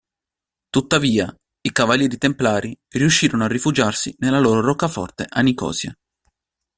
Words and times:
Tuttavia, 0.71 1.31
i 1.61 1.71
Cavalieri 1.71 2.17
Templari 2.17 2.75
riuscirono 2.89 3.43
a 3.43 3.47
rifugiarsi 3.47 4.15
nella 4.17 4.39
loro 4.39 4.59
roccaforte 4.59 5.27
a 5.29 5.41
Nicosia. 5.41 5.95